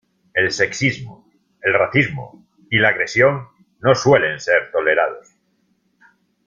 El 0.33 0.49
sexismo, 0.49 1.29
el 1.61 1.75
racismo 1.75 2.47
y 2.71 2.79
la 2.79 2.89
agresión 2.89 3.49
no 3.81 3.93
suelen 3.93 4.39
ser 4.39 4.71
tolerados. 4.71 5.27